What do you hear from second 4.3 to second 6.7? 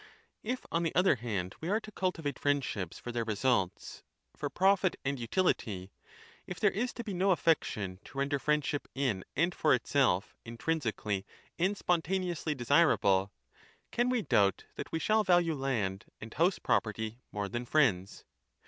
for profit and utility; if